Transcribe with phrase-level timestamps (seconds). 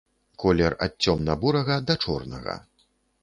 [0.43, 2.57] Колер ад цёмна-бурага да чорнага.